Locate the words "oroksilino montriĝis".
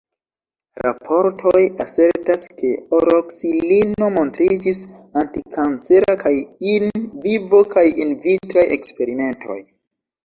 2.99-4.81